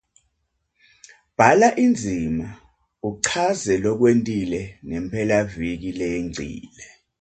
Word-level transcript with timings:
Bhala 1.37 1.69
indzima 1.85 2.47
uchaze 3.09 3.73
lokwentile 3.83 4.61
ngemphelaviki 4.87 5.89
leyengcile. 5.99 6.85